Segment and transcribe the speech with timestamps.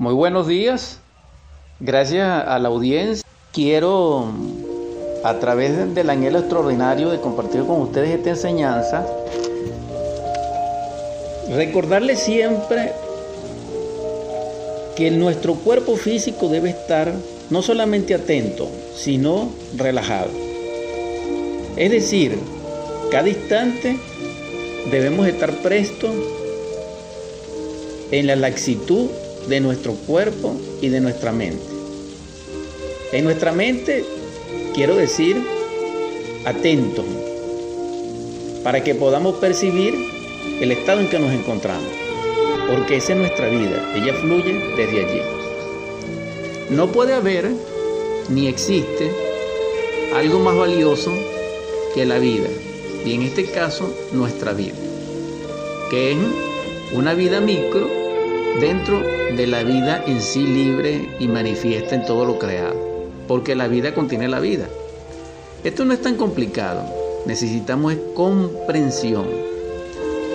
[0.00, 1.00] Muy buenos días.
[1.80, 3.26] Gracias a la audiencia.
[3.52, 4.26] Quiero,
[5.24, 9.04] a través del anhelo extraordinario de compartir con ustedes esta enseñanza,
[11.50, 12.92] recordarles siempre
[14.94, 17.12] que nuestro cuerpo físico debe estar
[17.50, 20.30] no solamente atento, sino relajado.
[21.76, 22.38] Es decir,
[23.10, 23.98] cada instante
[24.92, 26.12] debemos estar prestos
[28.12, 29.08] en la laxitud
[29.48, 31.64] de nuestro cuerpo y de nuestra mente.
[33.12, 34.04] En nuestra mente,
[34.74, 35.42] quiero decir,
[36.44, 37.04] atento,
[38.62, 39.94] para que podamos percibir
[40.60, 41.88] el estado en que nos encontramos,
[42.68, 45.22] porque esa es nuestra vida, ella fluye desde allí.
[46.70, 47.50] No puede haber
[48.28, 49.10] ni existe
[50.14, 51.12] algo más valioso
[51.94, 52.48] que la vida,
[53.06, 54.74] y en este caso nuestra vida,
[55.90, 56.18] que es
[56.92, 57.97] una vida micro
[58.60, 62.74] dentro de la vida en sí libre y manifiesta en todo lo creado,
[63.28, 64.68] porque la vida contiene la vida.
[65.62, 66.84] Esto no es tan complicado,
[67.26, 69.26] necesitamos comprensión.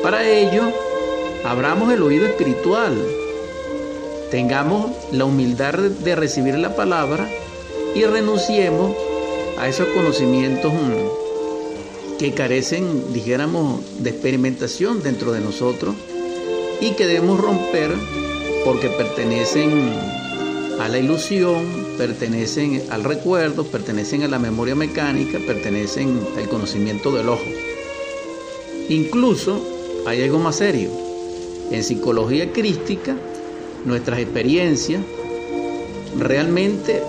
[0.02, 0.64] Para ello,
[1.44, 2.94] abramos el oído espiritual,
[4.32, 7.28] tengamos la humildad de recibir la palabra
[7.94, 8.96] y renunciemos
[9.60, 15.96] a esos conocimientos mm, que carecen, dijéramos, de experimentación dentro de nosotros
[16.84, 17.92] y que debemos romper
[18.66, 19.94] porque pertenecen
[20.82, 21.66] a la ilusión,
[21.98, 27.46] pertenecen al recuerdo, pertenecen a la memoria mecánica, pertenecen al conocimiento del ojo.
[28.90, 29.62] Incluso
[30.06, 30.90] hay algo más serio.
[31.72, 33.16] En psicología crística,
[33.86, 35.02] nuestras experiencias
[36.20, 37.02] realmente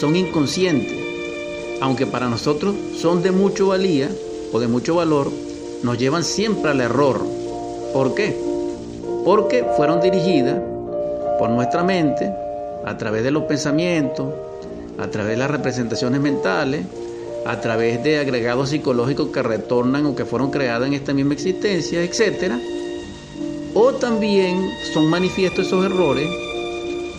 [0.00, 0.98] son inconscientes,
[1.82, 4.10] aunque para nosotros son de mucho valía
[4.50, 5.30] o de mucho valor,
[5.82, 7.20] nos llevan siempre al error.
[7.92, 8.53] ¿Por qué?
[9.24, 10.60] Porque fueron dirigidas
[11.38, 12.30] por nuestra mente
[12.84, 14.32] a través de los pensamientos,
[14.98, 16.84] a través de las representaciones mentales,
[17.46, 22.02] a través de agregados psicológicos que retornan o que fueron creados en esta misma existencia,
[22.02, 22.52] etc.
[23.74, 26.28] O también son manifiestos esos errores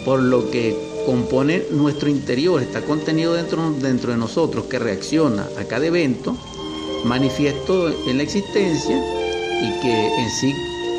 [0.06, 0.76] por lo que
[1.06, 6.36] compone nuestro interior, está contenido dentro, dentro de nosotros que reacciona a cada evento
[7.04, 8.98] manifiesto en la existencia
[9.62, 10.54] y que en sí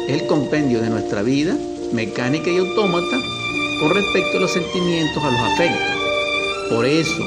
[0.09, 1.56] el compendio de nuestra vida
[1.93, 3.17] mecánica y autómata
[3.81, 5.97] con respecto a los sentimientos, a los afectos.
[6.71, 7.25] Por eso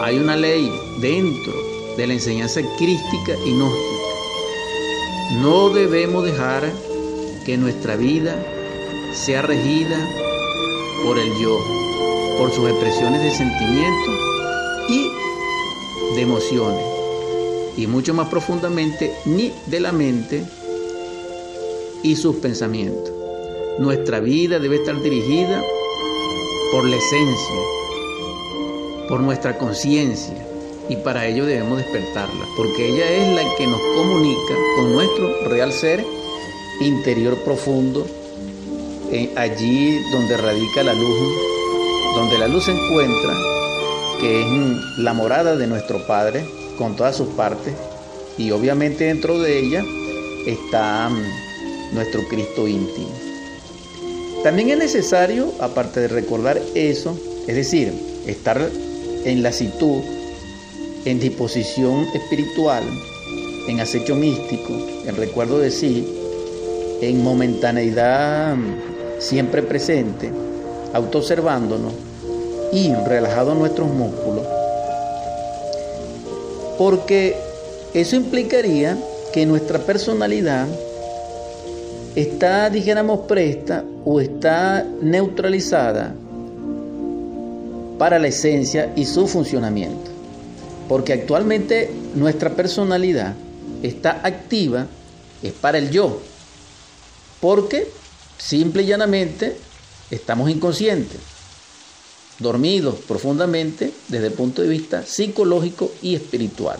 [0.00, 0.70] hay una ley
[1.00, 1.52] dentro
[1.96, 3.92] de la enseñanza crística y gnóstica.
[5.40, 6.70] No debemos dejar
[7.44, 8.36] que nuestra vida
[9.14, 9.98] sea regida
[11.04, 11.58] por el yo,
[12.38, 14.14] por sus expresiones de sentimientos
[14.88, 15.10] y
[16.14, 16.84] de emociones,
[17.76, 20.44] y mucho más profundamente, ni de la mente,
[22.02, 23.12] y sus pensamientos.
[23.78, 25.62] Nuestra vida debe estar dirigida
[26.70, 27.60] por la esencia,
[29.08, 30.46] por nuestra conciencia,
[30.88, 35.72] y para ello debemos despertarla, porque ella es la que nos comunica con nuestro real
[35.72, 36.04] ser
[36.80, 38.06] interior profundo,
[39.10, 41.18] eh, allí donde radica la luz,
[42.16, 43.34] donde la luz se encuentra,
[44.20, 46.44] que es la morada de nuestro Padre,
[46.78, 47.74] con todas sus partes,
[48.38, 49.84] y obviamente dentro de ella
[50.46, 51.10] está
[51.92, 53.10] nuestro Cristo íntimo.
[54.42, 57.16] También es necesario, aparte de recordar eso,
[57.46, 57.92] es decir,
[58.26, 58.70] estar
[59.24, 60.02] en lasitud,
[61.04, 62.82] en disposición espiritual,
[63.68, 64.72] en acecho místico,
[65.06, 66.06] en recuerdo de sí,
[67.00, 68.56] en momentaneidad
[69.18, 70.30] siempre presente,
[70.92, 71.92] autoobservándonos
[72.72, 74.46] y relajado nuestros músculos,
[76.78, 77.36] porque
[77.94, 78.98] eso implicaría
[79.32, 80.66] que nuestra personalidad
[82.14, 86.14] está, dijéramos, presta o está neutralizada
[87.98, 90.10] para la esencia y su funcionamiento.
[90.88, 93.34] Porque actualmente nuestra personalidad
[93.82, 94.86] está activa,
[95.42, 96.20] es para el yo.
[97.40, 97.88] Porque
[98.38, 99.56] simple y llanamente
[100.10, 101.18] estamos inconscientes,
[102.38, 106.78] dormidos profundamente desde el punto de vista psicológico y espiritual.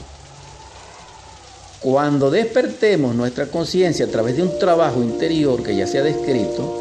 [1.82, 6.78] Cuando despertemos nuestra conciencia a través de un trabajo interior que ya se ha descrito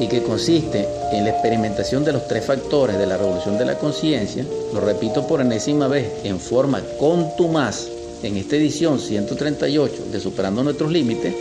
[0.00, 3.78] y que consiste en la experimentación de los tres factores de la revolución de la
[3.78, 7.86] conciencia, lo repito por enésima vez, en forma contumaz,
[8.24, 11.32] en esta edición 138 de Superando nuestros Límites,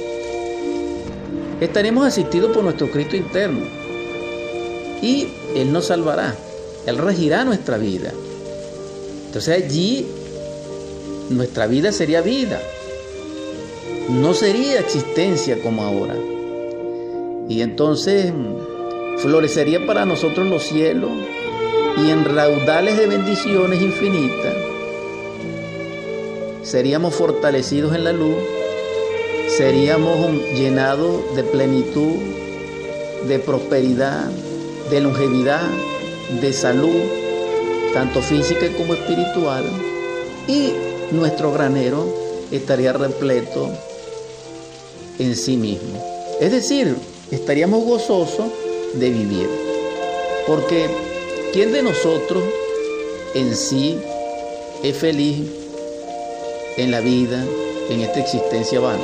[1.60, 3.66] estaremos asistidos por nuestro Cristo interno
[5.02, 6.36] y Él nos salvará,
[6.86, 8.12] Él regirá nuestra vida.
[9.26, 10.06] Entonces allí
[11.30, 12.62] nuestra vida sería vida.
[14.10, 16.16] No sería existencia como ahora.
[17.50, 18.32] Y entonces
[19.18, 21.12] florecería para nosotros los cielos
[22.04, 24.56] y en raudales de bendiciones infinitas
[26.64, 28.36] seríamos fortalecidos en la luz,
[29.58, 30.18] seríamos
[30.56, 32.16] llenados de plenitud,
[33.28, 34.26] de prosperidad,
[34.90, 35.68] de longevidad,
[36.42, 37.04] de salud,
[37.94, 39.66] tanto física como espiritual,
[40.48, 40.72] y
[41.14, 42.06] nuestro granero
[42.52, 43.70] estaría repleto
[45.20, 46.04] en sí mismo.
[46.40, 46.96] Es decir,
[47.32, 48.46] estaríamos gozosos
[48.94, 49.50] de vivir.
[50.48, 50.90] Porque
[51.54, 52.44] ¿quién de nosotros
[53.34, 53.98] en sí
[54.84, 55.50] es feliz
[56.78, 57.46] en la vida,
[57.90, 59.04] en esta existencia vana?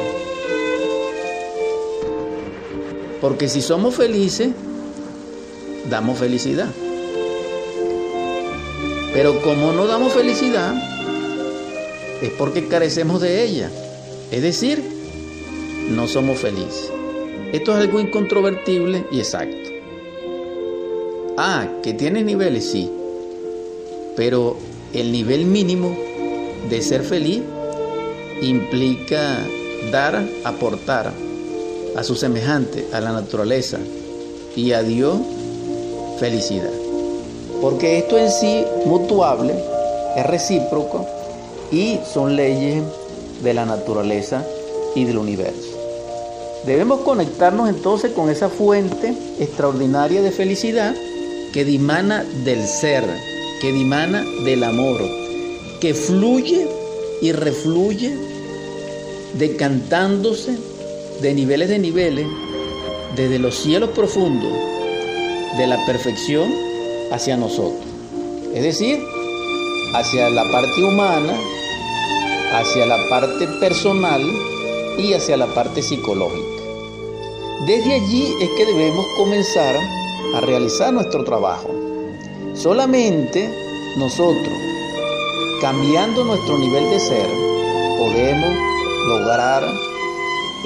[3.22, 4.50] Porque si somos felices,
[5.90, 6.70] damos felicidad.
[9.14, 10.74] Pero como no damos felicidad,
[12.22, 13.72] es porque carecemos de ella.
[14.32, 14.84] Es decir,
[15.90, 16.92] no somos felices.
[17.52, 19.58] Esto es algo incontrovertible y exacto.
[21.38, 22.92] Ah, que tiene niveles, sí.
[24.16, 24.58] Pero
[24.94, 25.98] el nivel mínimo
[26.70, 27.42] de ser feliz
[28.42, 29.40] implica
[29.92, 31.14] dar, aportar
[31.96, 33.80] a su semejante, a la naturaleza
[34.56, 35.18] y a Dios
[36.20, 36.72] felicidad.
[37.62, 39.56] Porque esto en sí mutuable,
[40.16, 41.19] es recíproco
[41.72, 42.84] y son leyes
[43.44, 44.46] de la naturaleza
[44.96, 45.78] y del universo.
[46.66, 50.94] Debemos conectarnos entonces con esa fuente extraordinaria de felicidad
[51.54, 53.06] que dimana del ser,
[53.62, 55.00] que dimana del amor,
[55.80, 56.68] que fluye
[57.22, 58.18] y refluye
[59.38, 60.58] decantándose
[61.22, 62.28] de niveles de niveles,
[63.16, 64.54] desde los cielos profundos
[65.58, 66.52] de la perfección
[67.12, 67.84] hacia nosotros.
[68.54, 69.00] Es decir,
[69.94, 71.34] hacia la parte humana,
[72.54, 74.22] hacia la parte personal
[74.98, 76.64] y hacia la parte psicológica.
[77.66, 79.76] Desde allí es que debemos comenzar
[80.36, 81.70] a realizar nuestro trabajo.
[82.54, 83.50] Solamente
[83.98, 84.54] nosotros,
[85.62, 87.28] cambiando nuestro nivel de ser,
[87.98, 88.56] podemos
[89.08, 89.64] lograr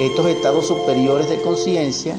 [0.00, 2.18] estos estados superiores de conciencia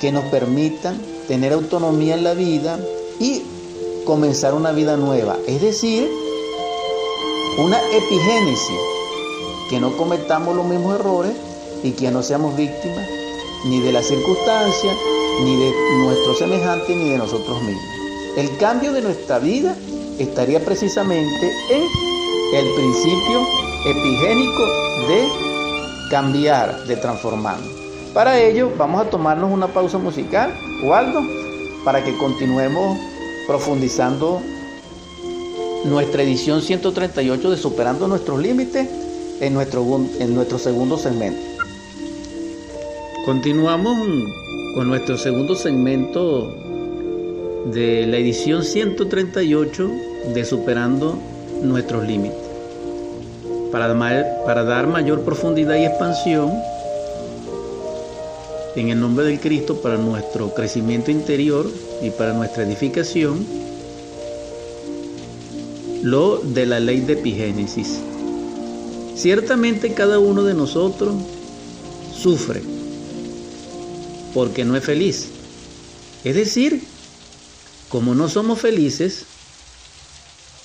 [0.00, 2.78] que nos permitan tener autonomía en la vida
[3.20, 3.42] y
[4.04, 5.36] comenzar una vida nueva.
[5.46, 6.08] Es decir,
[7.58, 8.80] una epigénesis
[9.68, 11.32] que no cometamos los mismos errores
[11.82, 13.08] y que no seamos víctimas
[13.64, 14.96] ni de las circunstancias,
[15.44, 15.72] ni de
[16.04, 17.84] nuestros semejantes, ni de nosotros mismos.
[18.36, 19.76] El cambio de nuestra vida
[20.18, 21.82] estaría precisamente en
[22.54, 23.40] el principio
[23.86, 24.66] epigénico
[25.08, 25.28] de
[26.10, 27.56] cambiar, de transformar.
[28.14, 30.52] Para ello vamos a tomarnos una pausa musical,
[30.84, 31.20] o algo,
[31.84, 32.98] para que continuemos
[33.46, 34.42] profundizando
[35.84, 38.88] nuestra edición 138 de Superando nuestros Límites
[39.40, 39.84] en nuestro,
[40.18, 41.40] en nuestro segundo segmento.
[43.24, 43.96] Continuamos
[44.74, 46.54] con nuestro segundo segmento
[47.72, 49.90] de la edición 138
[50.34, 51.18] de Superando
[51.62, 52.38] nuestros Límites.
[53.70, 53.88] Para,
[54.64, 56.52] dar mayor profundidad y expansión,
[58.76, 61.66] en el nombre del Cristo, para nuestro crecimiento interior
[62.02, 63.46] y para nuestra edificación,
[66.02, 67.98] lo de la ley de epigénesis.
[69.14, 71.14] Ciertamente cada uno de nosotros
[72.14, 72.62] sufre
[74.34, 75.28] porque no es feliz.
[76.24, 76.82] Es decir,
[77.88, 79.24] como no somos felices,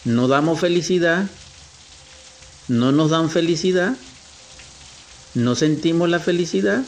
[0.06, 1.28] no damos felicidad,
[2.68, 3.96] no nos dan felicidad,
[5.34, 6.84] no sentimos la felicidad,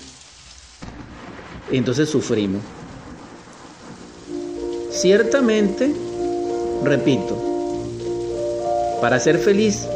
[1.72, 2.62] entonces sufrimos.
[4.91, 5.94] Ciertamente,
[6.84, 7.59] repito,
[9.01, 9.88] para ser feliz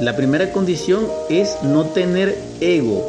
[0.00, 3.04] la primera condición es no tener ego,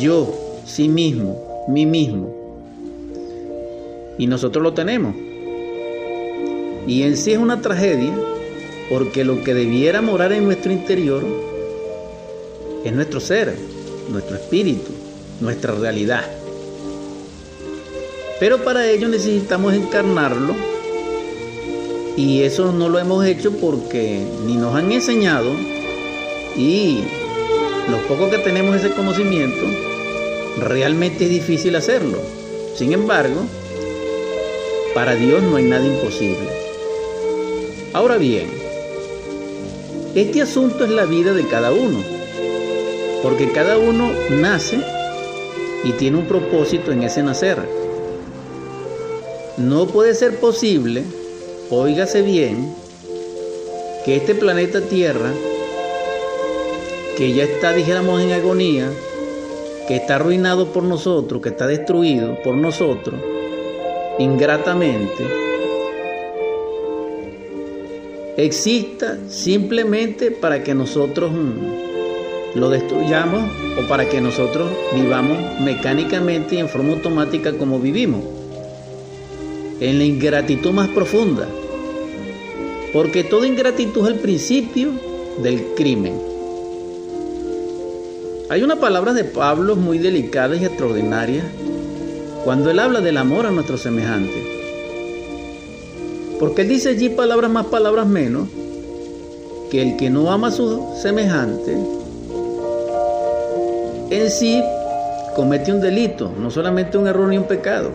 [0.00, 0.34] yo,
[0.66, 2.34] sí mismo, mí mismo.
[4.18, 5.14] Y nosotros lo tenemos.
[6.88, 8.12] Y en sí es una tragedia
[8.90, 11.22] porque lo que debiera morar en nuestro interior
[12.84, 13.54] es nuestro ser,
[14.10, 14.90] nuestro espíritu,
[15.40, 16.24] nuestra realidad.
[18.40, 20.56] Pero para ello necesitamos encarnarlo
[22.18, 25.52] y eso no lo hemos hecho porque ni nos han enseñado
[26.56, 26.98] y
[27.88, 29.64] los pocos que tenemos ese conocimiento,
[30.58, 32.18] realmente es difícil hacerlo.
[32.74, 33.42] Sin embargo,
[34.96, 36.50] para Dios no hay nada imposible.
[37.92, 38.48] Ahora bien,
[40.16, 42.00] este asunto es la vida de cada uno,
[43.22, 44.80] porque cada uno nace
[45.84, 47.58] y tiene un propósito en ese nacer.
[49.56, 51.04] No puede ser posible,
[51.70, 52.74] óigase bien,
[54.04, 55.32] que este planeta Tierra
[57.18, 58.88] que ya está, dijéramos, en agonía,
[59.88, 63.16] que está arruinado por nosotros, que está destruido por nosotros,
[64.20, 65.26] ingratamente,
[68.36, 73.50] exista simplemente para que nosotros mm, lo destruyamos
[73.82, 78.22] o para que nosotros vivamos mecánicamente y en forma automática como vivimos,
[79.80, 81.48] en la ingratitud más profunda,
[82.92, 84.90] porque toda ingratitud es el principio
[85.42, 86.20] del crimen.
[88.50, 91.44] Hay una palabra de Pablo muy delicada y extraordinaria
[92.44, 94.56] cuando él habla del amor a nuestro semejante.
[96.40, 98.48] Porque él dice allí palabras más, palabras menos,
[99.70, 101.76] que el que no ama a su semejante
[104.10, 104.62] en sí
[105.36, 107.90] comete un delito, no solamente un error ni un pecado.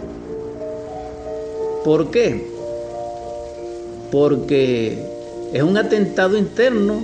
[1.83, 2.52] ¿Por qué?
[4.13, 4.95] Porque
[5.53, 7.03] es un atentado interno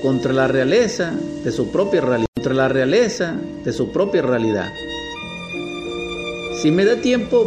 [0.00, 1.12] contra la realeza
[1.44, 4.72] de su propia realidad, contra la realeza de su propia realidad.
[6.62, 7.44] Si me da tiempo,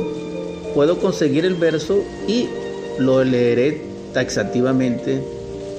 [0.76, 2.50] puedo conseguir el verso y
[3.00, 3.82] lo leeré
[4.14, 5.24] taxativamente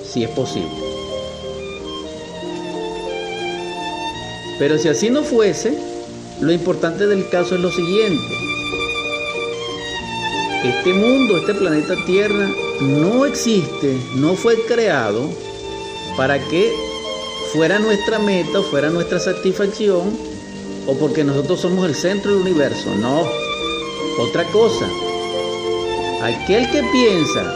[0.05, 0.69] si es posible.
[4.59, 5.79] Pero si así no fuese,
[6.41, 8.35] lo importante del caso es lo siguiente.
[10.65, 15.29] Este mundo, este planeta Tierra, no existe, no fue creado
[16.17, 16.75] para que
[17.53, 20.17] fuera nuestra meta fuera nuestra satisfacción
[20.87, 22.95] o porque nosotros somos el centro del universo.
[22.97, 23.27] No,
[24.19, 24.87] otra cosa.
[26.23, 27.55] Aquel que piensa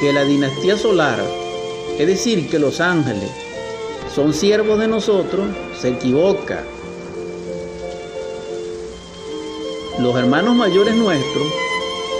[0.00, 1.20] que la dinastía solar,
[1.98, 3.30] es decir, que los ángeles
[4.14, 5.46] son siervos de nosotros,
[5.80, 6.64] se equivoca.
[10.00, 11.46] Los hermanos mayores nuestros,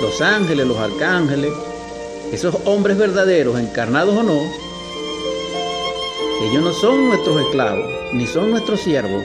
[0.00, 1.52] los ángeles, los arcángeles,
[2.34, 4.40] esos hombres verdaderos, encarnados o no,
[6.42, 9.24] ellos no son nuestros esclavos, ni son nuestros siervos,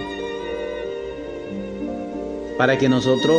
[2.58, 3.36] para que nosotros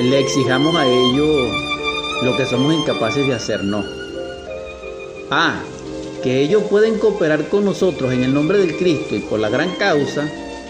[0.00, 1.52] le exijamos a ellos
[2.22, 3.84] lo que somos incapaces de hacer, no.
[5.30, 5.60] Ah,
[6.22, 9.74] que ellos pueden cooperar con nosotros en el nombre del Cristo y por la gran
[9.76, 10.28] causa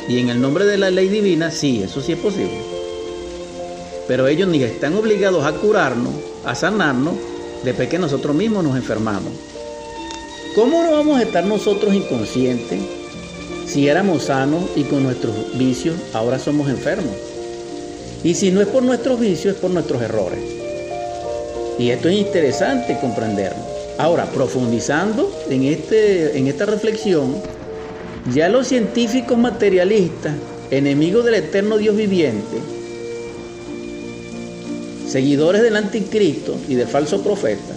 [0.09, 2.61] y en el nombre de la ley divina, sí, eso sí es posible.
[4.09, 6.15] Pero ellos ni están obligados a curarnos,
[6.45, 7.15] a sanarnos,
[7.65, 9.33] después que nosotros mismos nos enfermamos.
[10.55, 12.81] ¿Cómo no vamos a estar nosotros inconscientes
[13.67, 17.15] si éramos sanos y con nuestros vicios ahora somos enfermos?
[18.25, 20.41] Y si no es por nuestros vicios, es por nuestros errores.
[21.79, 23.63] Y esto es interesante comprenderlo.
[23.97, 27.37] Ahora, profundizando en, este, en esta reflexión,
[28.35, 30.35] ya los científicos materialistas,
[30.71, 32.59] enemigos del eterno Dios viviente,
[35.11, 37.75] seguidores del anticristo y del falso profeta,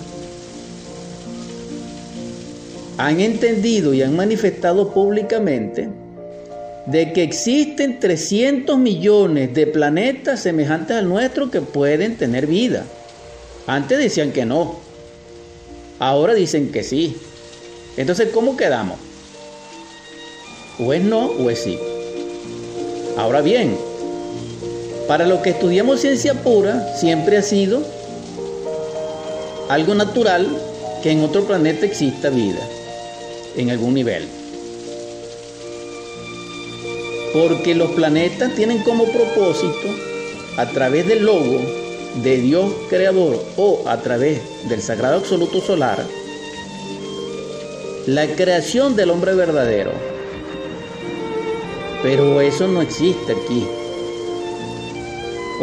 [2.97, 5.89] han entendido y han manifestado públicamente
[6.85, 12.85] de que existen 300 millones de planetas semejantes al nuestro que pueden tener vida.
[13.65, 14.79] Antes decían que no,
[15.99, 17.17] ahora dicen que sí.
[17.97, 18.99] Entonces, ¿cómo quedamos?
[20.79, 21.79] O es no o es sí.
[23.17, 23.77] Ahora bien,
[25.13, 27.83] para los que estudiamos ciencia pura, siempre ha sido
[29.69, 30.47] algo natural
[31.03, 32.67] que en otro planeta exista vida
[33.55, 34.27] en algún nivel.
[37.31, 39.87] Porque los planetas tienen como propósito,
[40.57, 41.59] a través del logo
[42.23, 46.03] de Dios creador o a través del sagrado absoluto solar,
[48.07, 49.91] la creación del hombre verdadero.
[52.01, 53.63] Pero eso no existe aquí.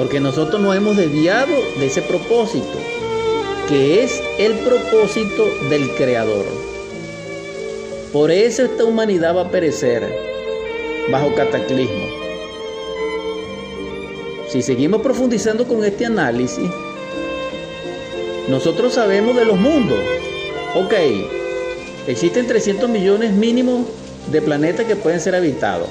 [0.00, 2.78] Porque nosotros nos hemos desviado de ese propósito,
[3.69, 6.47] que es el propósito del creador.
[8.11, 10.11] Por eso esta humanidad va a perecer
[11.12, 12.07] bajo cataclismo.
[14.49, 16.71] Si seguimos profundizando con este análisis,
[18.49, 20.00] nosotros sabemos de los mundos.
[20.76, 20.95] Ok,
[22.07, 23.85] existen 300 millones mínimos
[24.33, 25.90] de planetas que pueden ser habitados.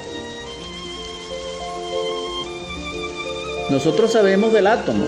[3.70, 5.06] Nosotros sabemos del átomo,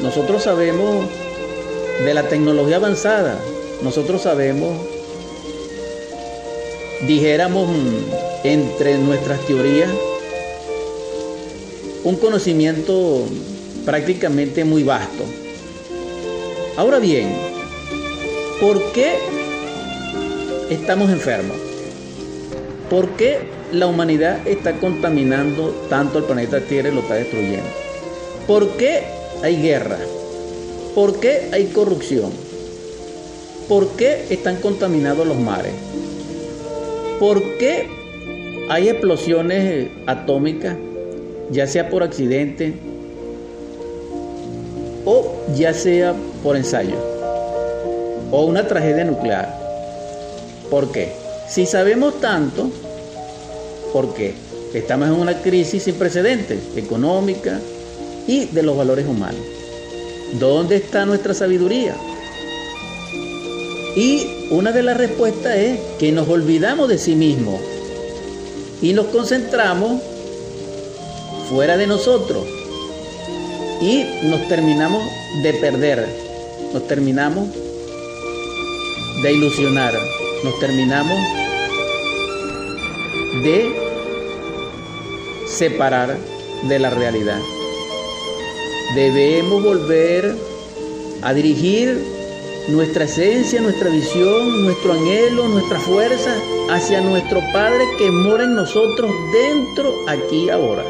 [0.00, 1.06] nosotros sabemos
[2.04, 3.38] de la tecnología avanzada,
[3.82, 4.76] nosotros sabemos
[7.06, 7.68] dijéramos
[8.44, 9.90] entre nuestras teorías,
[12.04, 13.24] un conocimiento
[13.84, 15.24] prácticamente muy vasto.
[16.76, 17.34] Ahora bien,
[18.60, 19.16] ¿por qué
[20.70, 21.56] estamos enfermos?
[22.90, 23.38] ¿Por qué
[23.72, 27.83] la humanidad está contaminando tanto el planeta Tierra y lo está destruyendo?
[28.46, 29.02] ¿Por qué
[29.42, 29.98] hay guerra?
[30.94, 32.30] ¿Por qué hay corrupción?
[33.68, 35.72] ¿Por qué están contaminados los mares?
[37.18, 37.88] ¿Por qué
[38.68, 40.76] hay explosiones atómicas
[41.50, 42.74] ya sea por accidente
[45.04, 46.96] o ya sea por ensayo
[48.30, 49.60] o una tragedia nuclear.
[50.70, 51.12] ¿Por qué?
[51.48, 52.70] Si sabemos tanto,
[53.92, 54.34] ¿por qué?
[54.72, 57.60] Estamos en una crisis sin precedentes, económica
[58.26, 59.40] y de los valores humanos.
[60.38, 61.94] ¿Dónde está nuestra sabiduría?
[63.96, 67.60] Y una de las respuestas es que nos olvidamos de sí mismos
[68.82, 70.02] y nos concentramos
[71.48, 72.44] fuera de nosotros
[73.80, 75.02] y nos terminamos
[75.42, 76.08] de perder,
[76.72, 77.48] nos terminamos
[79.22, 79.94] de ilusionar,
[80.42, 81.18] nos terminamos
[83.42, 83.74] de
[85.46, 86.16] separar
[86.68, 87.40] de la realidad.
[88.94, 90.36] Debemos volver
[91.22, 91.98] a dirigir
[92.68, 96.32] nuestra esencia, nuestra visión, nuestro anhelo, nuestra fuerza
[96.70, 100.84] hacia nuestro Padre que mora en nosotros dentro, aquí, ahora.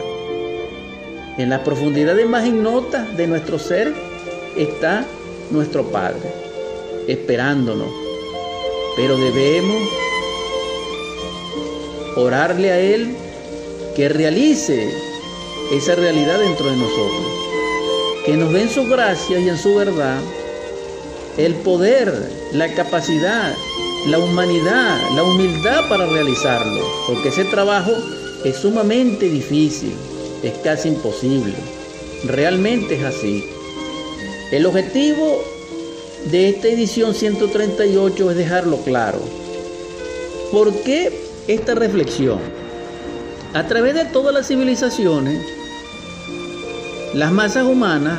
[1.39, 3.95] En las profundidades más ignotas de nuestro ser
[4.57, 5.07] está
[5.51, 6.31] nuestro Padre,
[7.09, 7.89] esperándonos.
[8.97, 9.83] Pero debemos
[12.17, 13.17] orarle a Él
[13.97, 14.93] que realice
[15.73, 17.34] esa realidad dentro de nosotros.
[18.25, 20.19] Que nos dé en su gracia y en su verdad
[21.37, 23.55] el poder, la capacidad,
[24.07, 27.93] la humanidad, la humildad para realizarlo, porque ese trabajo
[28.45, 29.93] es sumamente difícil,
[30.43, 31.55] es casi imposible,
[32.25, 33.45] realmente es así.
[34.53, 35.43] El objetivo
[36.31, 39.19] de esta edición 138 es dejarlo claro.
[40.53, 41.11] ¿Por qué
[41.49, 42.39] esta reflexión?
[43.55, 45.41] A través de todas las civilizaciones,
[47.15, 48.19] las masas humanas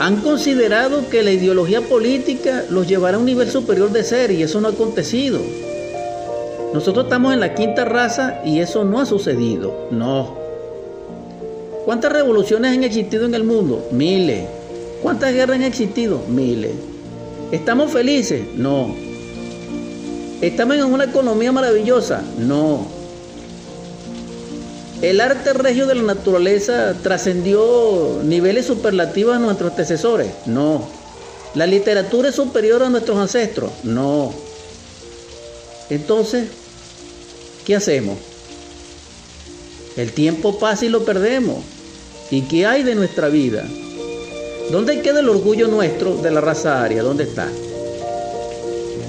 [0.00, 4.42] han considerado que la ideología política los llevará a un nivel superior de ser y
[4.42, 5.40] eso no ha acontecido.
[6.74, 9.88] Nosotros estamos en la quinta raza y eso no ha sucedido.
[9.92, 10.36] No.
[11.84, 13.86] ¿Cuántas revoluciones han existido en el mundo?
[13.92, 14.46] Miles.
[15.02, 16.22] ¿Cuántas guerras han existido?
[16.28, 16.72] Miles.
[17.52, 18.42] ¿Estamos felices?
[18.56, 18.96] No.
[20.40, 22.22] ¿Estamos en una economía maravillosa?
[22.38, 23.01] No.
[25.02, 30.30] El arte regio de la naturaleza trascendió niveles superlativos a nuestros antecesores.
[30.46, 30.88] No.
[31.54, 33.72] La literatura es superior a nuestros ancestros.
[33.82, 34.32] No.
[35.90, 36.48] Entonces,
[37.66, 38.16] ¿qué hacemos?
[39.96, 41.58] El tiempo pasa y lo perdemos.
[42.30, 43.64] ¿Y qué hay de nuestra vida?
[44.70, 47.02] ¿Dónde queda el orgullo nuestro de la raza aria?
[47.02, 47.48] ¿Dónde está?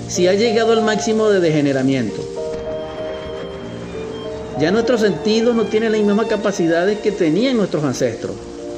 [0.10, 2.33] Si ha llegado al máximo de degeneramiento.
[4.60, 8.36] Ya nuestro sentido no tiene las mismas capacidades que tenían nuestros ancestros,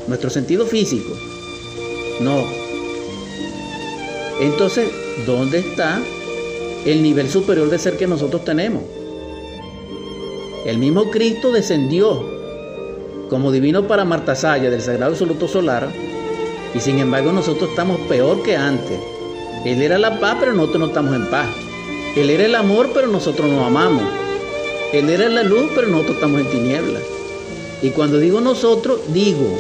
[0.07, 1.13] nuestro sentido físico.
[2.21, 2.45] No.
[4.39, 4.89] Entonces,
[5.25, 6.01] ¿dónde está
[6.85, 8.83] el nivel superior de ser que nosotros tenemos?
[10.65, 12.25] El mismo Cristo descendió
[13.29, 15.89] como divino para Martasaya del Sagrado Absoluto Solar
[16.73, 18.99] y sin embargo nosotros estamos peor que antes.
[19.65, 21.47] Él era la paz, pero nosotros no estamos en paz.
[22.15, 24.03] Él era el amor, pero nosotros no amamos.
[24.93, 27.04] Él era la luz, pero nosotros estamos en tinieblas.
[27.82, 29.60] Y cuando digo nosotros, digo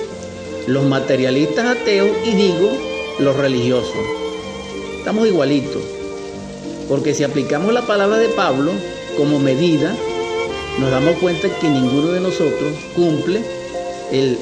[0.67, 2.69] los materialistas ateos y digo
[3.19, 3.93] los religiosos.
[4.97, 5.81] Estamos igualitos.
[6.89, 8.71] Porque si aplicamos la palabra de Pablo
[9.17, 9.95] como medida,
[10.79, 13.41] nos damos cuenta que ninguno de nosotros cumple
[14.11, 14.37] el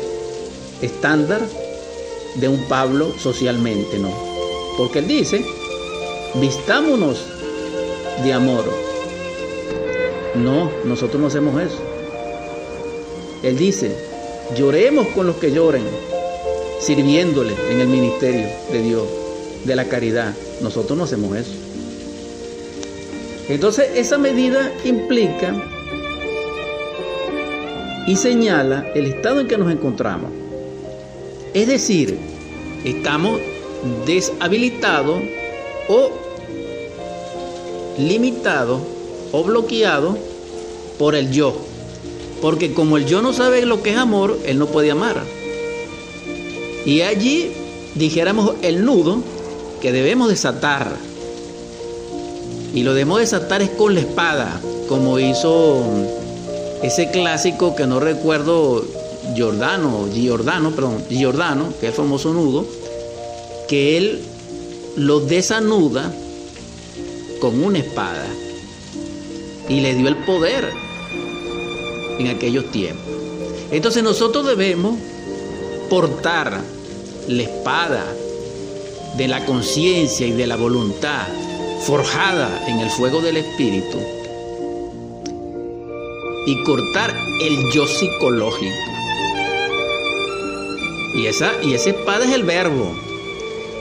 [0.82, 1.42] estándar
[2.36, 4.12] de un Pablo socialmente, ¿no?
[4.78, 5.46] Porque él dice,
[6.36, 7.20] vistámonos
[8.24, 8.66] de amor,
[10.36, 11.80] no, nosotros no hacemos eso.
[13.44, 13.96] Él dice,
[14.56, 15.84] lloremos con los que lloren,
[16.80, 19.04] sirviéndole en el ministerio de Dios,
[19.66, 20.34] de la caridad.
[20.62, 21.52] Nosotros no hacemos eso.
[23.50, 25.54] Entonces esa medida implica
[28.08, 30.32] y señala el estado en que nos encontramos.
[31.54, 32.18] Es decir,
[32.84, 33.40] estamos
[34.06, 35.22] deshabilitados
[35.90, 36.12] o
[37.98, 38.82] limitados
[39.34, 40.18] o bloqueado
[40.98, 41.54] por el yo.
[42.42, 45.22] Porque como el yo no sabe lo que es amor, él no puede amar.
[46.86, 47.52] Y allí
[47.96, 49.22] dijéramos el nudo
[49.82, 50.96] que debemos desatar.
[52.74, 55.84] Y lo debemos desatar es con la espada, como hizo
[56.82, 58.86] ese clásico que no recuerdo,
[59.36, 62.66] Giordano, Giordano, perdón, Giordano, que es el famoso nudo,
[63.68, 64.22] que él
[64.96, 66.14] lo desanuda
[67.40, 68.26] con una espada
[69.70, 70.72] y le dio el poder
[72.20, 73.14] en aquellos tiempos.
[73.72, 74.98] Entonces nosotros debemos
[75.90, 76.62] portar
[77.28, 78.06] la espada
[79.18, 81.28] de la conciencia y de la voluntad
[81.86, 83.98] forjada en el fuego del Espíritu
[86.46, 88.92] y cortar el yo psicológico.
[91.16, 92.92] Y esa, y esa espada es el verbo.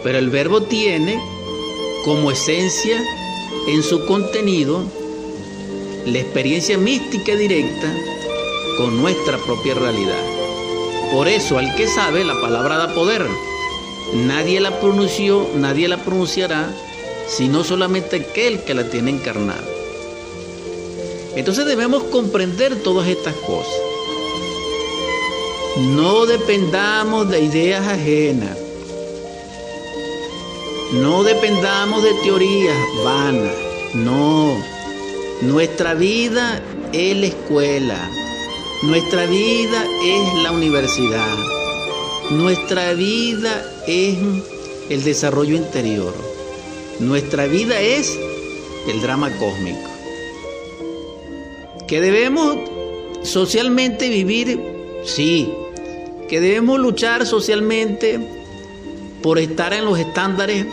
[0.05, 1.19] Pero el verbo tiene
[2.05, 3.01] como esencia
[3.69, 4.85] en su contenido
[6.07, 7.95] la experiencia mística directa
[8.77, 10.23] con nuestra propia realidad.
[11.13, 13.27] Por eso al que sabe la palabra da poder.
[14.15, 16.75] Nadie la pronunció, nadie la pronunciará,
[17.29, 19.65] sino solamente aquel que la tiene encarnada.
[21.37, 23.75] Entonces debemos comprender todas estas cosas.
[25.79, 28.59] No dependamos de ideas ajenas.
[30.93, 33.55] No dependamos de teorías vanas.
[33.95, 34.72] No.
[35.43, 38.11] Nuestra vida es la escuela.
[38.85, 41.37] Nuestra vida es la universidad.
[42.31, 44.19] Nuestra vida es
[44.89, 46.15] el desarrollo interior.
[47.01, 48.17] Nuestra vida es
[48.87, 49.91] el drama cósmico.
[51.89, 52.59] Que debemos
[53.25, 54.61] socialmente vivir,
[55.05, 55.53] sí.
[56.29, 58.21] Que debemos luchar socialmente
[59.25, 60.67] por estar en los estándares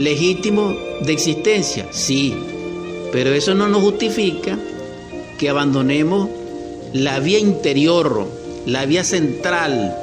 [0.00, 2.34] legítimos de existencia, sí.
[3.12, 4.58] Pero eso no nos justifica
[5.38, 6.28] que abandonemos
[6.92, 8.26] la vía interior,
[8.66, 9.96] la vía central,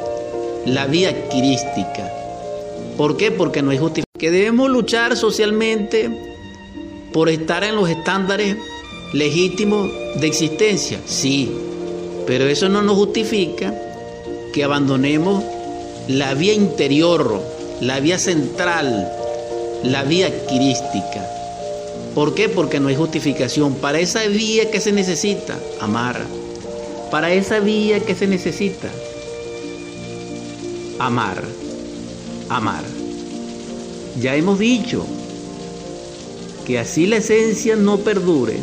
[0.65, 2.11] la vía crística.
[2.97, 3.31] ¿Por qué?
[3.31, 4.05] Porque no hay justificación.
[4.17, 6.09] Que debemos luchar socialmente
[7.11, 8.55] por estar en los estándares
[9.13, 11.51] legítimos de existencia, sí.
[12.25, 13.73] Pero eso no nos justifica
[14.53, 15.43] que abandonemos
[16.07, 17.41] la vía interior,
[17.81, 19.11] la vía central,
[19.83, 21.34] la vía crística.
[22.15, 22.47] ¿Por qué?
[22.47, 23.75] Porque no hay justificación.
[23.75, 26.25] Para esa vía que se necesita, amar.
[27.11, 28.89] Para esa vía que se necesita,
[30.97, 31.43] amar.
[32.47, 32.85] Amar.
[34.21, 35.05] Ya hemos dicho
[36.65, 38.59] que así la esencia no perdure.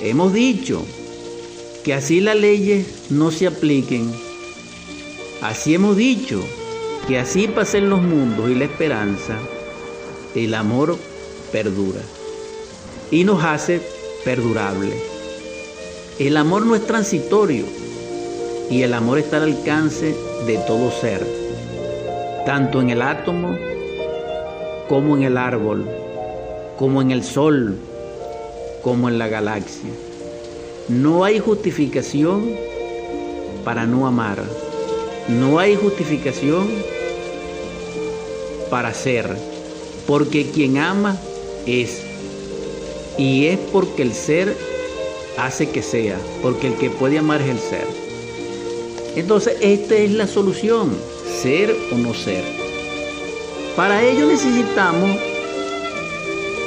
[0.00, 0.84] Hemos dicho
[1.82, 4.12] que así las leyes no se apliquen.
[5.42, 6.40] Así hemos dicho
[7.08, 9.36] que así pasen los mundos y la esperanza,
[10.36, 10.96] el amor
[11.52, 12.00] perdura
[13.10, 13.80] y nos hace
[14.24, 14.94] perdurable.
[16.18, 17.64] El amor no es transitorio
[18.70, 20.14] y el amor está al alcance
[20.46, 21.26] de todo ser,
[22.44, 23.56] tanto en el átomo
[24.88, 25.88] como en el árbol,
[26.78, 27.76] como en el sol,
[28.82, 29.90] como en la galaxia.
[30.88, 32.54] No hay justificación
[33.64, 34.44] para no amar.
[35.28, 36.68] No hay justificación
[38.70, 39.28] para ser,
[40.06, 41.16] porque quien ama
[41.66, 42.02] es,
[43.18, 44.56] y es porque el ser
[45.36, 47.86] hace que sea, porque el que puede amar es el ser.
[49.16, 50.96] Entonces, esta es la solución,
[51.42, 52.44] ser o no ser.
[53.74, 55.18] Para ello necesitamos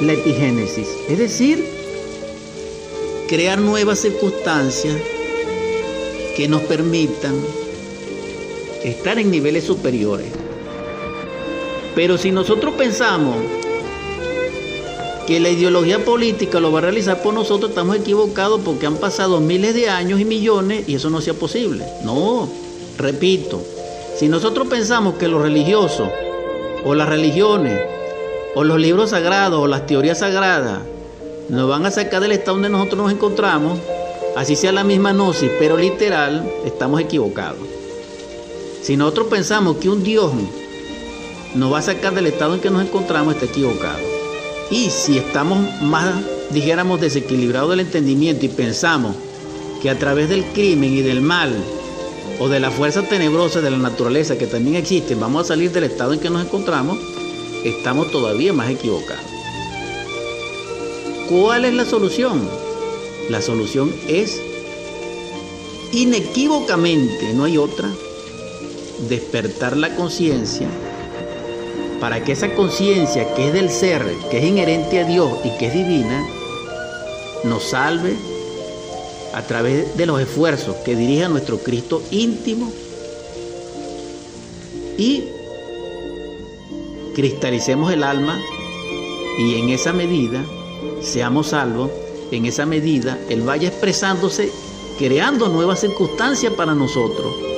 [0.00, 1.64] la epigénesis, es decir,
[3.28, 4.96] crear nuevas circunstancias
[6.36, 7.34] que nos permitan
[8.82, 10.28] estar en niveles superiores.
[11.94, 13.36] Pero si nosotros pensamos
[15.26, 19.40] que la ideología política lo va a realizar por nosotros, estamos equivocados porque han pasado
[19.40, 21.84] miles de años y millones y eso no sea posible.
[22.04, 22.48] No,
[22.98, 23.62] repito,
[24.16, 26.08] si nosotros pensamos que los religiosos
[26.84, 27.80] o las religiones
[28.54, 30.80] o los libros sagrados o las teorías sagradas
[31.48, 33.78] nos van a sacar del estado donde nosotros nos encontramos,
[34.36, 37.58] así sea la misma gnosis, pero literal, estamos equivocados.
[38.82, 40.32] Si nosotros pensamos que un Dios
[41.54, 44.19] nos va a sacar del estado en que nos encontramos, está equivocado.
[44.70, 46.14] Y si estamos más,
[46.50, 49.16] dijéramos, desequilibrados del entendimiento y pensamos
[49.82, 51.52] que a través del crimen y del mal
[52.38, 55.84] o de la fuerza tenebrosa de la naturaleza que también existen, vamos a salir del
[55.84, 56.98] estado en que nos encontramos,
[57.64, 59.24] estamos todavía más equivocados.
[61.28, 62.48] ¿Cuál es la solución?
[63.28, 64.40] La solución es
[65.92, 67.90] inequívocamente, no hay otra,
[69.08, 70.68] despertar la conciencia
[72.00, 75.66] para que esa conciencia que es del ser, que es inherente a Dios y que
[75.66, 76.26] es divina,
[77.44, 78.16] nos salve
[79.34, 82.72] a través de los esfuerzos que dirige a nuestro Cristo íntimo
[84.98, 85.24] y
[87.14, 88.40] cristalicemos el alma
[89.38, 90.44] y en esa medida
[91.02, 91.90] seamos salvos,
[92.30, 94.50] en esa medida Él vaya expresándose,
[94.98, 97.49] creando nuevas circunstancias para nosotros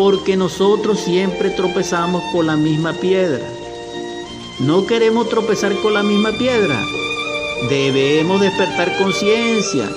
[0.00, 3.46] porque nosotros siempre tropezamos con la misma piedra.
[4.58, 6.82] No queremos tropezar con la misma piedra.
[7.68, 9.90] Debemos despertar conciencia.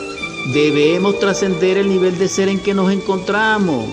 [0.54, 3.86] Debemos trascender el nivel de ser en que nos encontramos.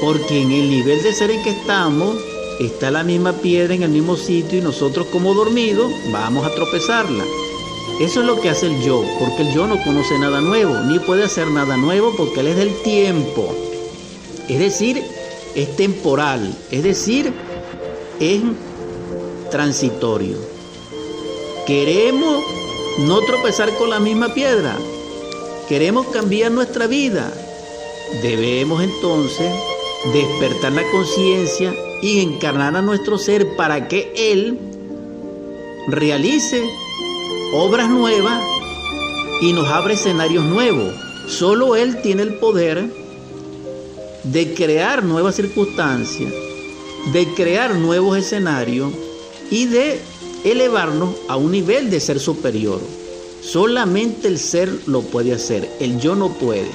[0.00, 2.16] Porque en el nivel de ser en que estamos
[2.58, 7.24] está la misma piedra en el mismo sitio y nosotros como dormidos vamos a tropezarla.
[8.00, 10.98] Eso es lo que hace el yo, porque el yo no conoce nada nuevo, ni
[11.00, 13.65] puede hacer nada nuevo porque él es del tiempo.
[14.48, 15.02] Es decir,
[15.54, 17.32] es temporal, es decir,
[18.20, 18.40] es
[19.50, 20.36] transitorio.
[21.66, 22.44] Queremos
[22.98, 24.76] no tropezar con la misma piedra,
[25.68, 27.32] queremos cambiar nuestra vida.
[28.22, 29.52] Debemos entonces
[30.12, 34.58] despertar la conciencia y encarnar a nuestro ser para que Él
[35.88, 36.62] realice
[37.52, 38.42] obras nuevas
[39.40, 40.94] y nos abre escenarios nuevos.
[41.26, 42.88] Solo Él tiene el poder
[44.32, 46.32] de crear nuevas circunstancias,
[47.12, 48.92] de crear nuevos escenarios
[49.50, 50.00] y de
[50.44, 52.80] elevarnos a un nivel de ser superior.
[53.42, 56.70] Solamente el ser lo puede hacer, el yo no puede.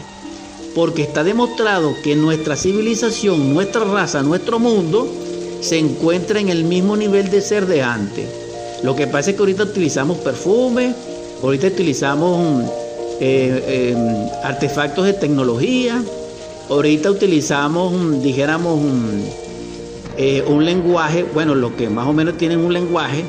[0.74, 5.06] Porque está demostrado que nuestra civilización, nuestra raza, nuestro mundo
[5.60, 8.26] se encuentra en el mismo nivel de ser de antes.
[8.84, 10.96] Lo que pasa es que ahorita utilizamos perfume,
[11.44, 12.64] ahorita utilizamos
[13.20, 16.02] eh, eh, artefactos de tecnología,
[16.72, 18.80] ahorita utilizamos, dijéramos,
[20.18, 23.26] eh, un lenguaje, bueno, lo que más o menos tienen un lenguaje,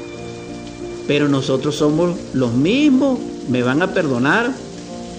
[1.08, 4.52] pero nosotros somos los mismos, me van a perdonar,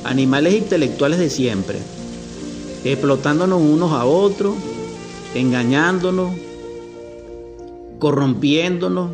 [0.05, 1.79] animales intelectuales de siempre,
[2.85, 4.55] explotándonos unos a otros,
[5.35, 6.31] engañándonos,
[7.99, 9.11] corrompiéndonos,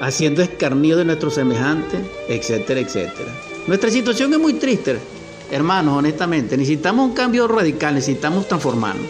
[0.00, 3.32] haciendo escarnio de nuestros semejantes, etcétera, etcétera.
[3.66, 4.98] Nuestra situación es muy triste,
[5.50, 6.56] hermanos, honestamente.
[6.56, 9.06] Necesitamos un cambio radical, necesitamos transformarnos.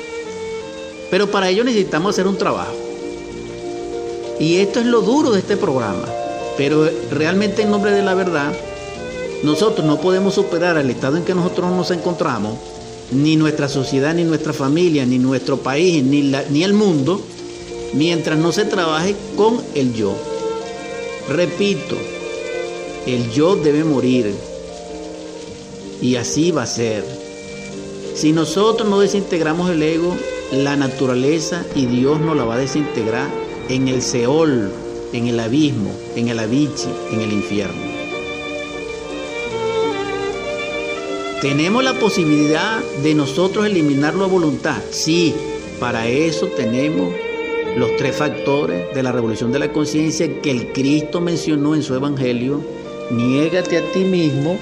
[1.10, 2.74] Pero para ello necesitamos hacer un trabajo.
[4.38, 6.06] Y esto es lo duro de este programa.
[6.56, 8.52] Pero realmente en nombre de la verdad,
[9.42, 12.54] nosotros no podemos superar el estado en que nosotros nos encontramos,
[13.12, 17.20] ni nuestra sociedad, ni nuestra familia, ni nuestro país, ni, ni el mundo,
[17.94, 20.14] mientras no se trabaje con el yo.
[21.28, 21.96] Repito,
[23.06, 24.34] el yo debe morir.
[26.00, 27.04] Y así va a ser.
[28.14, 30.16] Si nosotros no desintegramos el ego,
[30.52, 33.28] la naturaleza y Dios nos la va a desintegrar
[33.68, 34.70] en el Seol,
[35.12, 37.98] en el abismo, en el Abichi, en el infierno.
[41.40, 44.82] ¿Tenemos la posibilidad de nosotros eliminarlo a voluntad?
[44.90, 45.34] Sí,
[45.78, 47.12] para eso tenemos
[47.76, 51.94] los tres factores de la revolución de la conciencia que el Cristo mencionó en su
[51.94, 52.60] Evangelio.
[53.12, 54.58] Niégate a ti mismo,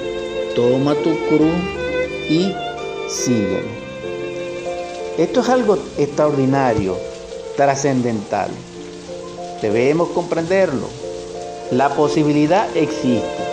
[0.57, 1.55] toma tu cruz
[2.31, 2.51] y
[3.11, 3.77] sígueme.
[5.19, 6.97] Esto es algo extraordinario,
[7.57, 8.49] trascendental.
[9.61, 10.89] Debemos comprenderlo.
[11.71, 13.45] La posibilidad existe.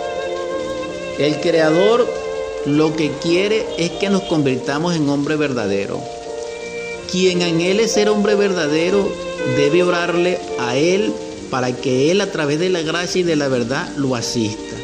[1.18, 2.08] El Creador
[2.64, 6.00] lo que quiere es que nos convirtamos en hombre verdadero.
[7.10, 9.06] Quien anhele ser hombre verdadero
[9.56, 11.12] debe orarle a Él
[11.50, 14.74] para que Él a través de la gracia y de la verdad lo asista.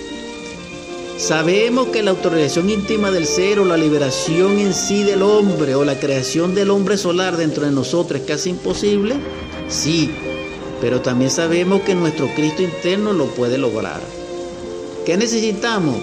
[1.20, 5.84] Sabemos que la autorización íntima del ser o la liberación en sí del hombre o
[5.84, 9.16] la creación del hombre solar dentro de nosotros es casi imposible.
[9.68, 10.10] Sí,
[10.80, 14.00] pero también sabemos que nuestro Cristo interno lo puede lograr.
[15.04, 15.98] ¿Qué necesitamos?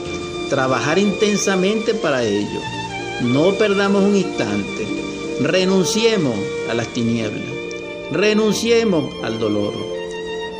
[0.51, 2.60] Trabajar intensamente para ello.
[3.23, 4.88] No perdamos un instante.
[5.41, 6.36] Renunciemos
[6.69, 7.49] a las tinieblas.
[8.12, 9.73] Renunciemos al dolor.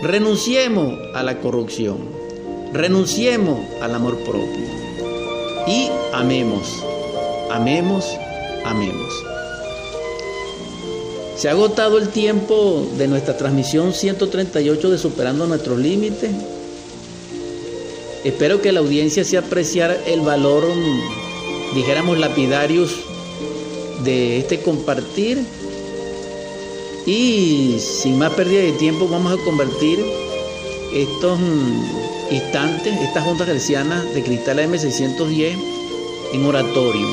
[0.02, 2.16] Renunciemos a la corrupción.
[2.73, 4.65] Renunciemos al amor propio.
[5.67, 6.84] Y amemos.
[7.49, 8.06] Amemos.
[8.65, 9.13] Amemos.
[11.38, 16.32] Se ha agotado el tiempo de nuestra transmisión 138 de Superando nuestros límites.
[18.23, 20.63] Espero que la audiencia se apreciar el valor,
[21.75, 22.91] dijéramos, lapidarios
[24.03, 25.45] de este compartir
[27.06, 30.03] y sin más pérdida de tiempo vamos a convertir
[31.02, 31.40] estos
[32.32, 35.56] instantes, estas juntas gercianas de Cristal M610
[36.34, 37.08] en oratorio.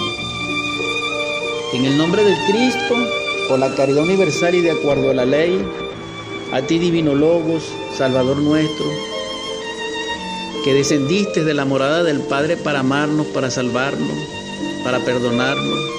[1.75, 2.94] En el nombre del Cristo,
[3.49, 5.62] por la caridad universal y de acuerdo a la ley,
[6.53, 8.87] a ti divino Logos, Salvador nuestro,
[10.64, 14.16] que descendiste de la morada del Padre para amarnos, para salvarnos,
[14.83, 15.94] para perdonarnos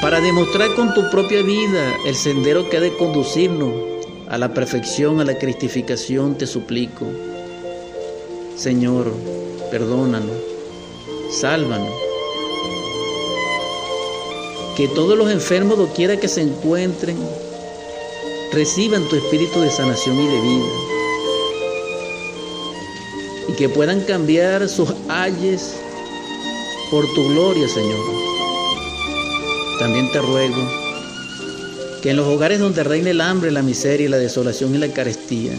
[0.00, 3.89] para demostrar con tu propia vida el sendero que ha de conducirnos
[4.30, 7.04] a la perfección, a la cristificación, te suplico.
[8.56, 9.12] Señor,
[9.72, 10.36] perdónanos,
[11.32, 11.92] sálvanos.
[14.76, 17.18] Que todos los enfermos, doquiera que se encuentren,
[18.52, 20.68] reciban tu espíritu de sanación y de vida.
[23.48, 25.74] Y que puedan cambiar sus ayes
[26.92, 27.98] por tu gloria, Señor.
[29.80, 30.89] También te ruego
[32.02, 35.52] que en los hogares donde reina el hambre, la miseria, la desolación y la carestía,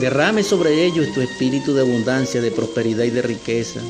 [0.00, 3.80] Derrame sobre ellos tu espíritu de abundancia, de prosperidad y de riqueza.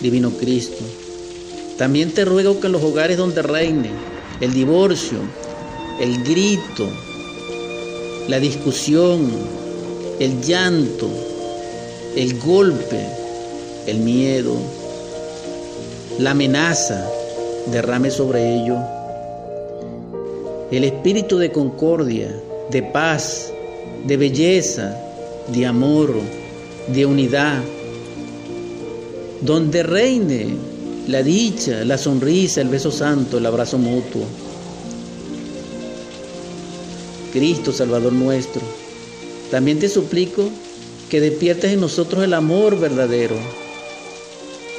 [0.00, 0.84] Divino Cristo,
[1.76, 3.90] también te ruego que en los hogares donde reine
[4.40, 5.18] el divorcio,
[6.00, 6.88] el grito,
[8.28, 9.32] la discusión,
[10.20, 11.10] el llanto,
[12.14, 13.04] el golpe,
[13.86, 14.54] el miedo,
[16.20, 17.04] la amenaza,
[17.72, 18.78] derrame sobre ellos
[20.70, 22.34] el espíritu de concordia,
[22.70, 23.52] de paz,
[24.06, 24.96] de belleza,
[25.48, 26.14] de amor,
[26.88, 27.62] de unidad,
[29.40, 30.48] donde reine
[31.06, 34.24] la dicha, la sonrisa, el beso santo, el abrazo mutuo.
[37.32, 38.60] Cristo, Salvador nuestro,
[39.50, 40.50] también te suplico
[41.08, 43.36] que despiertes en nosotros el amor verdadero,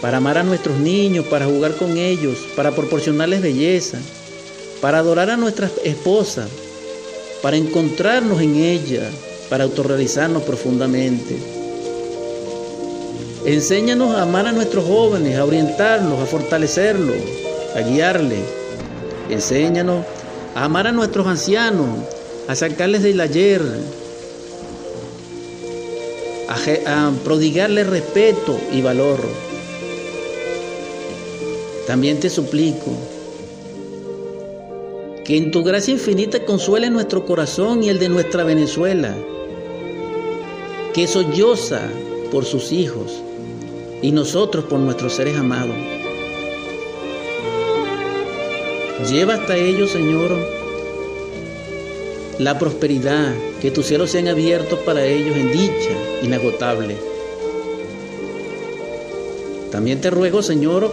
[0.01, 3.99] para amar a nuestros niños, para jugar con ellos, para proporcionarles belleza,
[4.81, 6.47] para adorar a nuestra esposa,
[7.41, 9.09] para encontrarnos en ella,
[9.49, 11.37] para autorrealizarnos profundamente.
[13.45, 17.15] Enséñanos a amar a nuestros jóvenes, a orientarlos, a fortalecerlos,
[17.75, 18.39] a guiarles.
[19.29, 20.05] Enséñanos
[20.55, 21.87] a amar a nuestros ancianos,
[22.47, 23.61] a sacarles del ayer,
[26.47, 29.19] a, a prodigarles respeto y valor.
[31.87, 32.91] También te suplico
[35.29, 39.15] que en tu gracia infinita consuele nuestro corazón y el de nuestra Venezuela,
[40.91, 41.81] que solloza
[42.31, 43.21] por sus hijos
[44.01, 45.75] y nosotros por nuestros seres amados.
[49.07, 50.31] Lleva hasta ellos, Señor,
[52.39, 56.95] la prosperidad, que tus cielos sean abiertos para ellos en dicha inagotable.
[59.71, 60.91] También te ruego, Señor,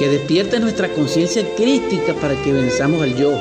[0.00, 3.32] que despierte nuestra conciencia crítica para que venzamos al yo.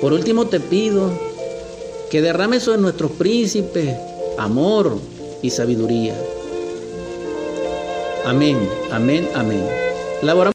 [0.00, 1.10] Por último te pido
[2.08, 3.96] que derrame sobre nuestros príncipes
[4.38, 4.96] amor
[5.42, 6.14] y sabiduría.
[8.24, 8.56] Amén,
[8.92, 9.64] amén, amén.